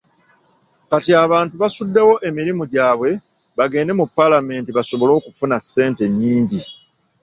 Kati 0.89 1.11
abantu 1.25 1.53
basuddewo 1.61 2.13
emirimu 2.29 2.63
gyabwe 2.73 3.09
bagende 3.57 3.91
mu 3.99 4.05
Paalamenti 4.15 4.69
basobole 4.77 5.11
okufuna 5.19 5.55
ssente 5.63 6.01
ennyingi. 6.07 6.59